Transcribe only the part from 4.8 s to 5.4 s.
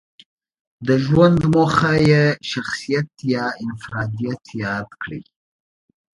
کړی.